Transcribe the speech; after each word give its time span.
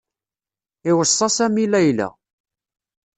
Iweṣṣa 0.89 1.27
Sami 1.35 1.65
Layla. 1.71 2.09